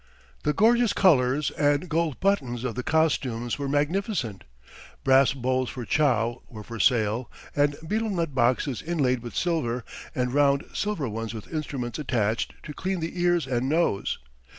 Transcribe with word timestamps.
The 0.41 0.53
gorgeous 0.53 0.93
colours 0.93 1.51
and 1.51 1.87
gold 1.87 2.19
buttons 2.19 2.63
of 2.63 2.73
the 2.73 2.81
costumes 2.81 3.59
were 3.59 3.69
magnificent. 3.69 4.45
Brass 5.03 5.33
bowls 5.33 5.69
for 5.69 5.85
chow 5.85 6.41
were 6.49 6.63
for 6.63 6.79
sale, 6.79 7.29
and 7.55 7.75
betel 7.83 8.09
nut 8.09 8.33
boxes 8.33 8.81
inlaid 8.81 9.21
with 9.21 9.35
silver, 9.35 9.83
and 10.15 10.33
round 10.33 10.65
silver 10.73 11.07
ones 11.07 11.35
with 11.35 11.53
instruments 11.53 11.99
attached 11.99 12.55
to 12.63 12.73
clean 12.73 12.99
the 12.99 13.21
ears 13.21 13.45
and 13.45 13.69
nose. 13.69 14.17